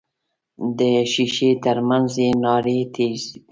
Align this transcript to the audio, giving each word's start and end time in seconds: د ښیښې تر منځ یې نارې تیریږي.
د 0.77 0.79
ښیښې 1.11 1.51
تر 1.63 1.77
منځ 1.89 2.11
یې 2.23 2.29
نارې 2.43 2.77
تیریږي. 2.93 3.37